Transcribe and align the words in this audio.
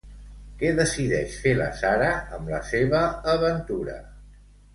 Què 0.61 0.69
decideix 0.77 1.35
fer 1.43 1.53
la 1.59 1.67
Sarah 1.81 2.09
amb 2.39 2.49
la 2.55 2.63
seva 2.71 3.03
aventura? 3.37 4.01